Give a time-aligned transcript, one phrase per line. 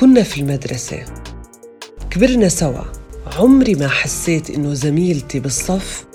[0.00, 1.04] كنا في المدرسة.
[2.10, 2.82] كبرنا سوا.
[3.36, 6.06] عمري ما حسيت إنه زميلتي بالصف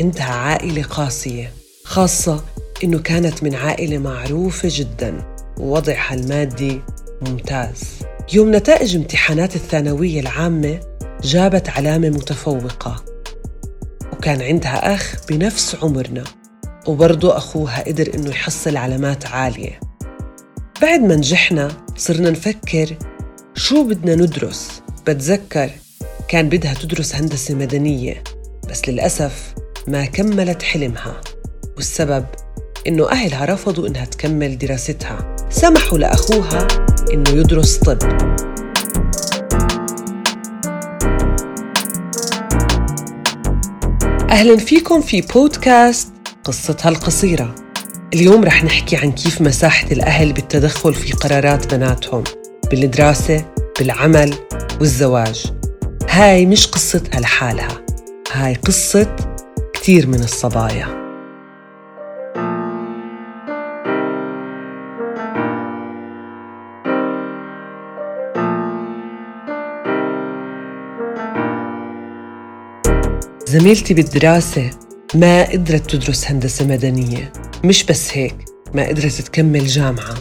[0.00, 1.52] عندها عائلة قاسية
[1.84, 2.44] خاصة
[2.84, 5.36] إنه كانت من عائلة معروفة جدا.
[5.58, 6.80] ووضعها المادي
[7.22, 7.80] ممتاز.
[8.32, 10.80] يوم نتائج امتحانات الثانوية العامة
[11.22, 13.04] جابت علامة متفوقة.
[14.12, 16.24] وكان عندها أخ بنفس عمرنا.
[16.86, 19.80] وبرضه أخوها قدر إنه يحصل علامات عالية.
[20.82, 22.96] بعد ما نجحنا صرنا نفكر
[23.56, 25.70] شو بدنا ندرس؟ بتذكر
[26.28, 28.24] كان بدها تدرس هندسة مدنية
[28.70, 29.54] بس للأسف
[29.88, 31.20] ما كملت حلمها
[31.76, 32.24] والسبب
[32.86, 35.36] إنه أهلها رفضوا إنها تكمل دراستها.
[35.50, 36.68] سمحوا لأخوها
[37.12, 37.98] إنه يدرس طب.
[44.30, 46.12] أهلا فيكم في بودكاست
[46.44, 47.54] قصتها القصيرة.
[48.14, 52.24] اليوم رح نحكي عن كيف مساحة الأهل بالتدخل في قرارات بناتهم.
[52.74, 53.44] بالدراسة
[53.78, 54.34] بالعمل
[54.80, 55.52] والزواج.
[56.10, 57.84] هاي مش قصتها لحالها
[58.32, 59.16] هاي قصة
[59.74, 61.04] كتير من الصبايا.
[73.46, 74.70] زميلتي بالدراسة
[75.14, 77.32] ما قدرت تدرس هندسة مدنية
[77.64, 78.44] مش بس هيك
[78.74, 80.14] ما قدرت تكمل جامعة.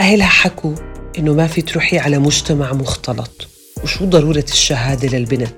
[0.00, 3.48] أهلها حكوا إنه ما في تروحي على مجتمع مختلط.
[3.84, 5.54] وشو ضرورة الشهادة للبنت؟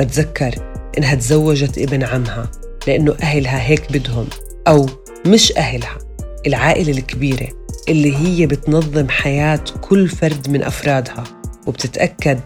[0.00, 0.54] بتذكر
[0.98, 2.50] إنها تزوجت ابن عمها
[2.86, 4.26] لأنه أهلها هيك بدهم
[4.68, 4.86] أو
[5.26, 5.98] مش أهلها
[6.46, 7.48] العائلة الكبيرة
[7.88, 11.24] اللي هي بتنظم حياة كل فرد من أفرادها.
[11.66, 12.40] وبتتأكد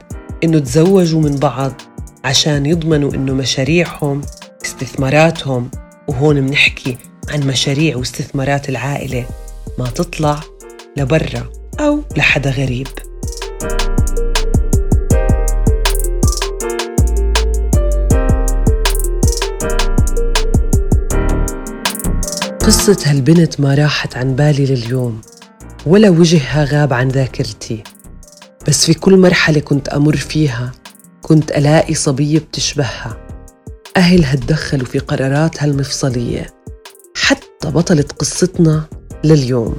[0.44, 1.72] إنه تزوجوا من بعض
[2.24, 4.20] عشان يضمنوا إنه مشاريعهم
[4.64, 5.70] استثماراتهم.
[6.08, 6.96] وهون بنحكي
[7.28, 9.26] عن مشاريع واستثمارات العائلة
[9.78, 10.40] ما تطلع
[10.96, 11.59] لبرا.
[11.80, 12.86] أو لحدا غريب.
[22.60, 25.20] قصة هالبنت ما راحت عن بالي لليوم
[25.86, 27.82] ولا وجهها غاب عن ذاكرتي.
[28.68, 30.72] بس في كل مرحلة كنت أمر فيها
[31.22, 33.16] كنت ألاقي صبية بتشبهها.
[33.96, 36.46] أهلها تدخلوا في قراراتها المفصلية
[37.16, 38.84] حتى بطلة قصتنا
[39.24, 39.76] لليوم.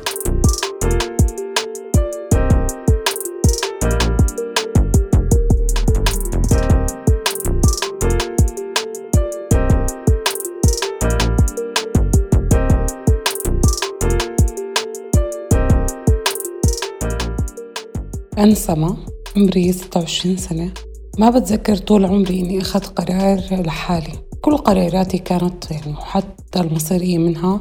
[18.42, 18.98] أنا سما
[19.38, 20.72] عمري 26 سنة.
[21.20, 24.14] ما بتذكر طول عمري إني أخذت قرار لحالي.
[24.42, 27.60] كل قراراتي كانت يعني وحتى المصيرية منها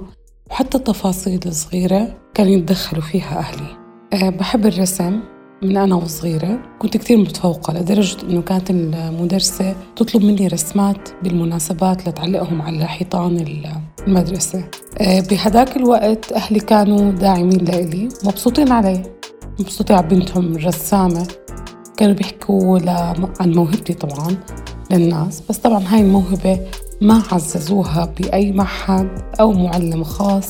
[0.50, 3.66] وحتى التفاصيل الصغيرة كانوا يتدخلوا فيها أهلي.
[4.12, 5.20] أه بحب الرسم.
[5.62, 12.62] من أنا وصغيرة كنت كثير متفوقة لدرجة إنه كانت المدرسة تطلب مني رسمات بالمناسبات لتعلقهم
[12.62, 13.62] على حيطان
[14.06, 14.64] المدرسة.
[14.98, 19.19] أه بهداك الوقت أهلي كانوا داعمين لإلي مبسوطين علي.
[19.60, 21.28] مبسوطين على بنتهم الرسامة
[21.96, 22.78] كانوا بيحكوا
[23.40, 24.36] عن موهبتي طبعا
[24.90, 26.60] للناس بس طبعا هاي الموهبة
[27.00, 29.08] ما عززوها بأي معهد
[29.40, 30.48] أو معلم خاص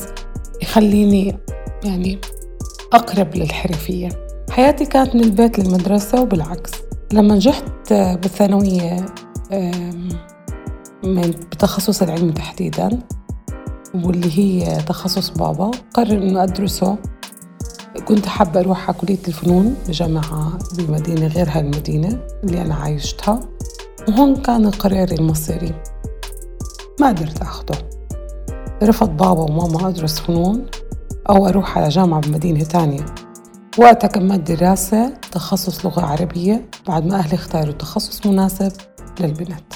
[0.63, 1.37] يخليني
[1.85, 2.19] يعني
[2.93, 4.09] أقرب للحرفية.
[4.51, 6.71] حياتي كانت من البيت للمدرسة وبالعكس.
[7.13, 9.07] لما نجحت بالثانوية
[11.05, 12.99] بتخصص العلم تحديدا
[13.95, 16.99] واللي هي تخصص بابا قرر إنه أدرسه
[17.99, 23.41] كنت حابة أروح على كلية الفنون بجامعة بمدينة غير هالمدينة اللي أنا عايشتها
[24.09, 25.75] وهون كان قراري المصيري.
[27.01, 27.75] ما قدرت أخده.
[28.83, 30.67] رفض بابا وماما أدرس فنون
[31.31, 33.07] أو أروح على جامعة بمدينة تانية.
[33.79, 38.73] وقتها كملت دراسة تخصص لغة عربية بعد ما أهلي اختاروا تخصص مناسب
[39.21, 39.75] للبنات.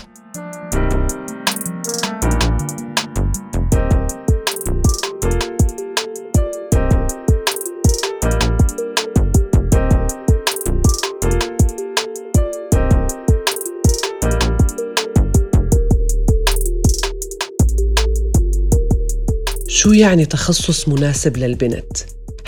[19.94, 21.96] يعني تخصص مناسب للبنت؟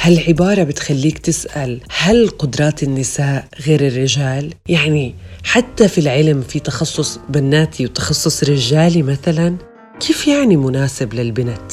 [0.00, 5.14] هالعبارة بتخليك تسأل هل قدرات النساء غير الرجال؟ يعني
[5.44, 9.56] حتى في العلم في تخصص بناتي وتخصص رجالي مثلا؟
[10.00, 11.72] كيف يعني مناسب للبنت؟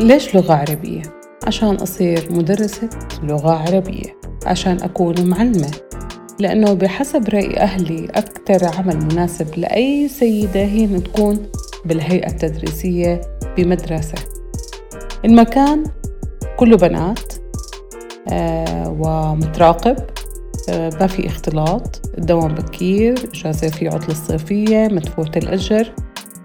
[0.00, 1.02] ليش لغة عربية؟
[1.46, 2.88] عشان أصير مدرسة
[3.22, 5.70] لغة عربية عشان أكون معلمة
[6.38, 11.46] لأنه بحسب رأي أهلي أكثر عمل مناسب لأي سيدة هي أن تكون
[11.84, 13.20] بالهيئة التدريسية
[13.56, 14.14] بمدرسة.
[15.24, 15.84] المكان
[16.56, 17.32] كله بنات
[18.28, 19.96] آه ومتراقب
[20.68, 25.92] آه ما في اختلاط الدوام بكير إجازة في عطلة الصيفية مدفوعة الأجر.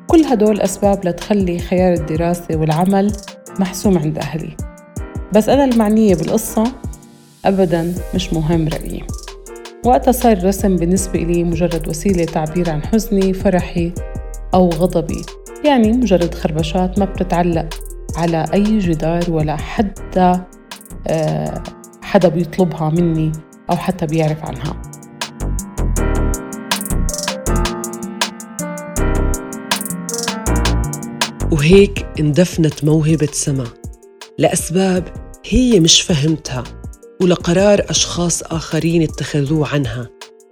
[0.07, 3.13] كل هدول أسباب لتخلي خيار الدراسة والعمل
[3.59, 4.57] محسوم عند أهلي.
[5.33, 6.63] بس أنا المعنية بالقصة
[7.45, 9.03] أبدا مش مهم رأيي.
[9.85, 13.93] وقتها صار الرسم بالنسبة لي مجرد وسيلة تعبير عن حزني فرحي
[14.53, 15.21] أو غضبي.
[15.65, 17.69] يعني مجرد خربشات ما بتتعلق
[18.15, 20.39] على أي جدار ولا حتى
[21.07, 21.63] آه،
[22.01, 23.31] حدا بيطلبها مني
[23.69, 24.81] أو حتى بيعرف عنها.
[31.51, 33.67] وهيك اندفنت موهبة سما
[34.37, 35.03] لأسباب
[35.49, 36.63] هي مش فهمتها.
[37.21, 40.09] ولقرار أشخاص آخرين اتخذوه عنها.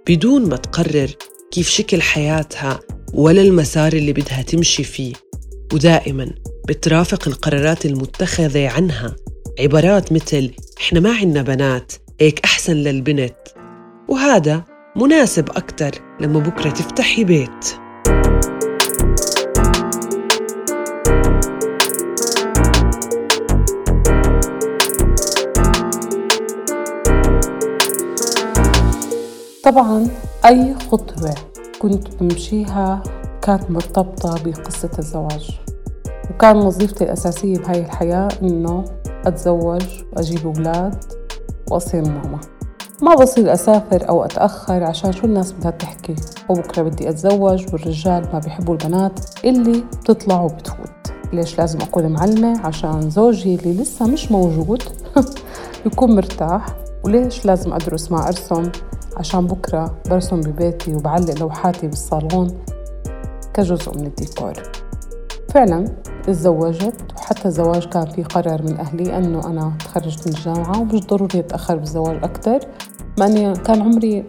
[0.08, 1.10] بدون ما تقرر
[1.50, 2.80] كيف شكل حياتها
[3.14, 5.12] ولا المسار اللي بدها تمشي فيه.
[5.72, 6.30] ودائما
[6.68, 9.16] بترافق القرارات المتخذة عنها.
[9.60, 10.50] عبارات مثل
[10.80, 13.36] إحنا ما عنا بنات هيك أحسن للبنت
[14.08, 14.64] وهذا
[14.96, 17.87] مناسب أكتر لما بكرة تفتحي بيت.
[29.68, 30.06] طبعا
[30.46, 31.34] أي خطوة
[31.78, 33.02] كنت بمشيها
[33.42, 35.60] كانت مرتبطة بقصة الزواج.
[36.30, 38.84] وكان وظيفتي الأساسية بهاي الحياة إنه
[39.26, 39.82] أتزوج
[40.12, 41.04] وأجيب أولاد
[41.70, 42.40] وأصير ماما.
[43.02, 46.14] ما بصير أسافر أو أتأخر عشان شو الناس بدها تحكي.
[46.48, 51.12] وبكرة بدي أتزوج والرجال ما بيحبوا البنات اللي بتطلع وبتفوت.
[51.32, 54.82] ليش لازم أكون معلمة؟ عشان زوجي اللي لسه مش موجود
[55.86, 56.66] يكون مرتاح.
[57.04, 58.70] وليش لازم أدرس ما أرسم؟
[59.18, 62.48] عشان بكرة برسم ببيتي وبعلق لوحاتي بالصالون
[63.54, 64.52] كجزء من الديكور.
[65.54, 65.84] فعلا
[66.22, 71.38] تزوجت وحتى الزواج كان في قرار من أهلي أنه أنا تخرجت من الجامعة ومش ضروري
[71.38, 72.58] أتأخر بالزواج أكتر
[73.18, 74.24] مع أني كان عمري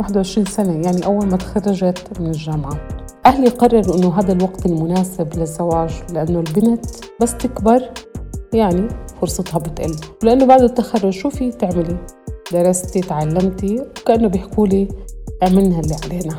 [0.00, 2.80] 21 سنة يعني أول ما تخرجت من الجامعة.
[3.26, 6.86] أهلي قرروا أنه هذا الوقت المناسب للزواج لأنه البنت
[7.20, 7.90] بس تكبر
[8.52, 8.88] يعني
[9.20, 9.96] فرصتها بتقل.
[10.22, 11.96] ولأنه بعد التخرج شو في تعملي؟
[12.52, 14.88] درستي تعلمتي وكأنه بيحكوا لي
[15.42, 16.38] عملنا اللي علينا.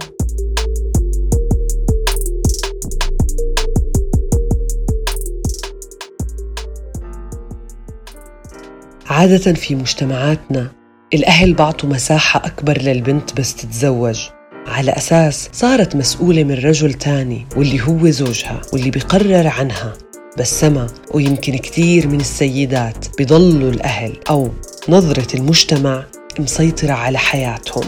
[9.07, 10.71] عادة في مجتمعاتنا
[11.13, 14.19] الأهل بعطوا مساحة أكبر للبنت بس تتزوج.
[14.67, 19.93] على أساس صارت مسؤولة من رجل تاني واللي هو زوجها واللي بيقرر عنها.
[20.39, 24.49] بس سما ويمكن كثير من السيدات بضلوا الأهل أو
[24.89, 26.03] نظرة المجتمع
[26.39, 27.83] مسيطرة على حياتهم.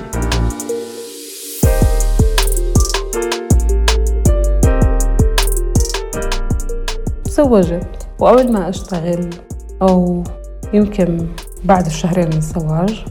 [7.26, 9.30] تزوجت وقبل ما أشتغل
[9.82, 10.24] أو
[10.74, 11.28] يمكن
[11.64, 13.06] بعد الشهرين من الزواج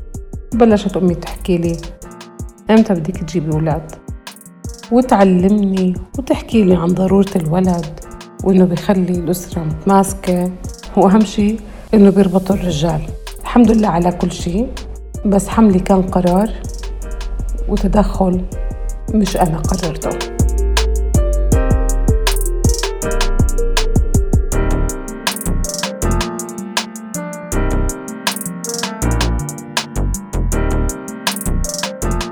[0.54, 1.76] بلشت أمي تحكي لي
[2.70, 3.92] إمتى بدك تجيبي أولاد
[4.92, 8.00] وتعلمني وتحكي لي عن ضرورة الولد
[8.44, 10.52] وإنه بيخلي الأسرة متماسكة
[10.96, 11.60] وأهم شيء
[11.94, 13.02] إنه بيربطوا الرجال.
[13.46, 14.72] الحمد لله على كل شيء
[15.26, 16.50] بس حملي كان قرار
[17.68, 18.44] وتدخل
[19.14, 20.10] مش أنا قررته.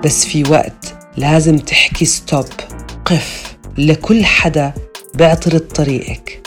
[0.05, 2.45] بس في وقت لازم تحكي ستوب
[3.05, 4.73] قف لكل حدا
[5.15, 6.44] بيعترض طريقك.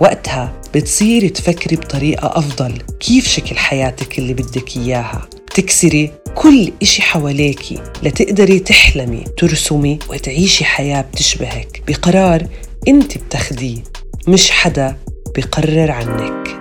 [0.00, 2.72] وقتها بتصيري تفكري بطريقة أفضل.
[3.00, 11.00] كيف شكل حياتك اللي بدك إياها؟ تكسري كل إشي حواليكي لتقدري تحلمي ترسمي وتعيشي حياة
[11.02, 12.46] بتشبهك بقرار
[12.88, 13.82] أنت بتاخديه
[14.28, 14.96] مش حدا
[15.36, 16.59] بقرر عنك.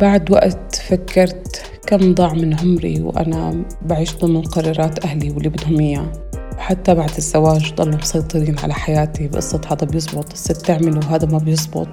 [0.00, 6.12] بعد وقت فكرت كم ضاع من عمري وأنا بعيش ضمن قرارات أهلي واللي بدهم إياه.
[6.56, 11.88] وحتى بعد الزواج ضلوا مسيطرين على حياتي بقصة هذا بيزبط الست تعمل وهذا ما بيزبط.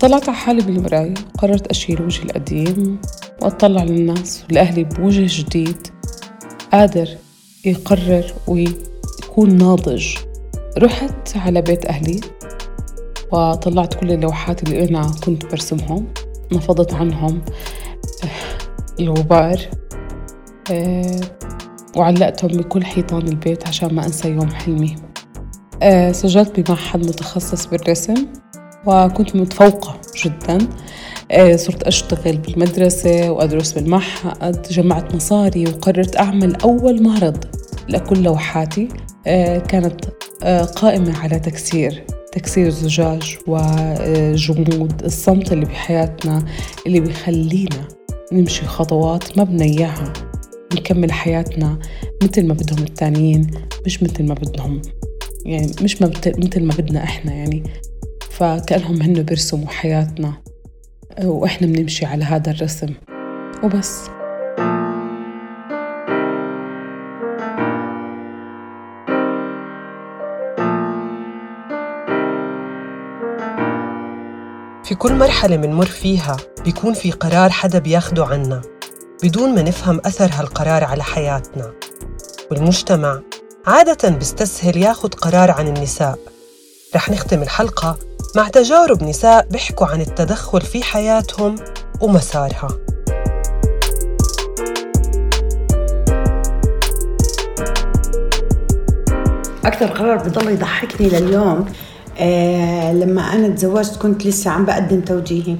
[0.00, 2.98] طلعت على حالي بالمراية قررت أشيل وجهي القديم
[3.42, 5.86] وأطلع للناس ولأهلي بوجه جديد.
[6.72, 7.08] قادر
[7.64, 10.16] يقرر ويكون ناضج.
[10.78, 12.20] رحت على بيت أهلي
[13.32, 16.06] وطلعت كل اللوحات اللي أنا كنت برسمهم
[16.52, 17.42] نفضت عنهم
[19.00, 19.60] الغبار
[20.72, 21.20] آه،
[21.96, 24.96] وعلقتهم بكل حيطان البيت عشان ما أنسى يوم حلمي.
[25.82, 28.26] آه، سجلت بمعهد متخصص بالرسم
[28.86, 30.58] وكنت متفوقة جدا.
[31.30, 37.44] آه، صرت أشتغل بالمدرسة وأدرس بالمعهد جمعت مصاري وقررت أعمل أول معرض
[37.88, 38.88] لكل لوحاتي.
[39.68, 40.04] كانت
[40.76, 42.04] قائمة على تكسير.
[42.32, 46.44] تكسير الزجاج وجمود الصمت اللي بحياتنا
[46.86, 47.88] اللي بيخلينا
[48.32, 50.12] نمشي خطوات ما بدنا إياها
[50.74, 51.78] نكمل حياتنا
[52.22, 53.50] مثل ما بدهم التانيين
[53.86, 54.82] مش مثل ما بدهم.
[55.46, 57.62] يعني مش ما مثل ما بدنا إحنا يعني.
[58.30, 60.32] فكأنهم هن بيرسموا حياتنا
[61.24, 62.94] وإحنا بنمشي على هذا الرسم.
[63.64, 64.17] وبس.
[74.88, 78.62] في كل مرحلة منمر فيها بيكون في قرار حدا بياخده عنا
[79.22, 81.72] بدون ما نفهم أثر هالقرار على حياتنا.
[82.50, 83.20] والمجتمع
[83.66, 86.18] عادة بيستسهل ياخد قرار عن النساء.
[86.96, 87.98] رح نختم الحلقة
[88.36, 91.54] مع تجارب نساء بيحكوا عن التدخل في حياتهم
[92.00, 92.68] ومسارها.
[99.64, 101.66] أكثر قرار بضل يضحكني لليوم
[102.20, 105.56] آه لما أنا تزوجت كنت لسه عم بقدم توجيهي.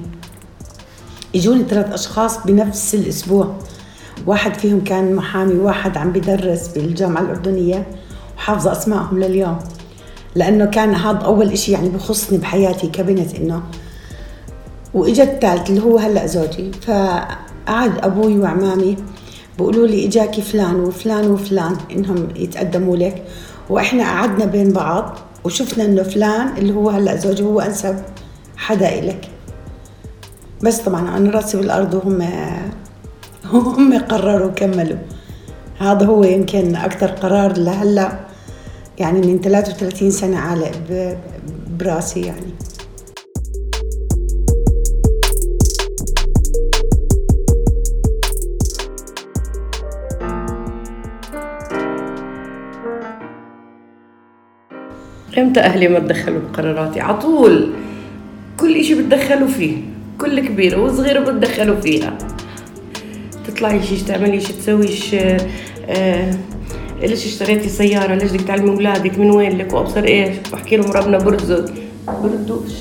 [1.35, 3.55] إجوني ثلاث أشخاص بنفس الأسبوع.
[4.27, 7.87] واحد فيهم كان محامي واحد عم بدرس بالجامعة الأردنية
[8.37, 9.59] وحافظة أسمائهم لليوم.
[10.35, 13.63] لأنه كان هذا أول إشي يعني بخصني بحياتي كبنت إنه.
[14.93, 16.71] وإجا الثالث اللي هو هلأ زوجي.
[16.71, 18.97] فقعد أبوي وعمامي
[19.59, 23.23] بقولوا لي إجاكي فلان وفلان وفلان إنهم يتقدموا لك.
[23.69, 25.17] وإحنا قعدنا بين بعض.
[25.43, 27.95] وشفنا إنه فلان اللي هو هلأ زوجي هو أنسب
[28.57, 29.29] حدا إلك.
[30.63, 32.21] بس طبعا أنا رأسي بالارض وهم
[33.45, 34.97] هم قرروا وكملوا
[35.79, 38.19] هذا هو يمكن أكثر قرار لهلأ
[38.97, 40.71] يعني من 33 سنة عالق
[41.69, 42.53] برأسي يعني.
[55.41, 57.69] إمتى أهلي ما تدخلوا بقراراتي؟ على طول.
[58.59, 59.77] كل إشي بتدخلوا فيه.
[60.21, 62.17] كل كبيرة وصغيرة بتدخلوا فيها.
[63.47, 65.15] تطلعي شي تعملي شي تسويش
[65.89, 66.31] آه
[67.01, 71.17] ليش اشتريتي سيارة؟ ليش بدك تعلمي أولادك؟ من وين لك؟ وأبصر إيش؟ بحكي لهم ربنا
[71.17, 71.65] برزق.
[72.23, 72.71] بردوش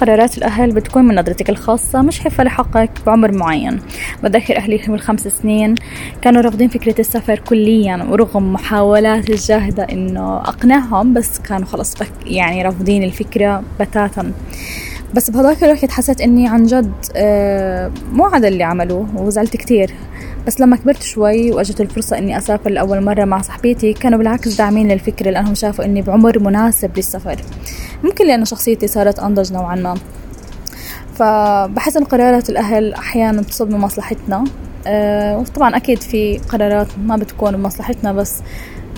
[0.00, 3.80] قرارات الأهل بتكون من نظرتك الخاصة مش حفة لحقك بعمر معين.
[4.24, 5.74] بتذكر أهلي في الخمس سنين
[6.22, 11.94] كانوا رافضين فكرة السفر كليا ورغم محاولات الجاهدة إنه أقنعهم بس كانوا خلص
[12.26, 14.32] يعني رافضين الفكرة بتاتا.
[15.14, 19.90] بس بهذاك الوقت حسيت إني عن جد آه، مو هذا اللي عملوه وزعلت كتير.
[20.46, 24.88] بس لما كبرت شوي وأجت الفرصة إني أسافر لأول مرة مع صاحبتي كانوا بالعكس داعمين
[24.88, 27.36] للفكرة لأنهم شافوا إني بعمر مناسب للسفر.
[28.04, 29.94] ممكن لأن شخصيتي صارت أنضج نوعا ما.
[31.14, 34.44] فبحس أن قرارات الأهل أحيانا تصب بمصلحتنا.
[34.86, 38.42] أه وطبعا أكيد في قرارات ما بتكون بمصلحتنا بس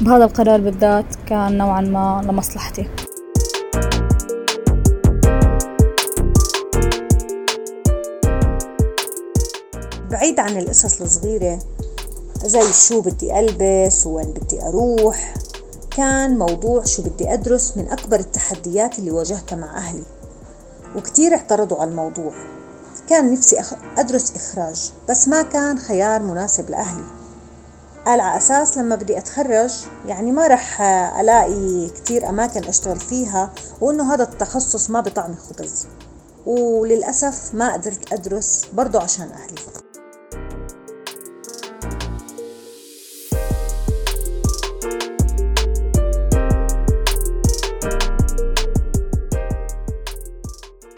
[0.00, 2.86] بهذا القرار بالذات كان نوعا ما لمصلحتي.
[10.22, 11.58] بعيد عن القصص الصغيرة
[12.44, 15.34] زي شو بدي ألبس وين بدي أروح.
[15.90, 20.02] كان موضوع شو بدي أدرس من أكبر التحديات اللي واجهتها مع أهلي
[20.96, 22.32] وكتير اعترضوا على الموضوع.
[23.08, 23.62] كان نفسي
[23.98, 27.04] أدرس إخراج بس ما كان خيار مناسب لأهلي.
[28.06, 29.72] قال على أساس لما بدي أتخرج
[30.06, 30.82] يعني ما رح
[31.20, 35.86] ألاقي كتير أماكن أشتغل فيها وإنه هذا التخصص ما بطعمي خبز.
[36.46, 39.81] وللأسف ما قدرت أدرس برضو عشان أهلي.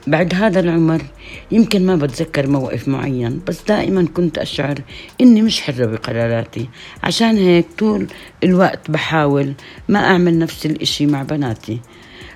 [0.06, 1.02] بعد هذا العمر
[1.50, 4.78] يمكن ما بتذكر موقف معين بس دائما كنت أشعر
[5.20, 6.68] إني مش حرة بقراراتي.
[7.02, 8.06] عشان هيك طول
[8.44, 9.52] الوقت بحاول
[9.88, 11.80] ما أعمل نفس الإشي مع بناتي.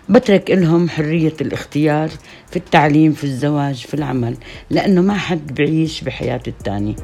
[0.09, 2.09] بترك لهم حرية الاختيار
[2.51, 4.37] في التعليم في الزواج في العمل
[4.71, 6.97] لأنه ما حد بعيش بحياة التاني.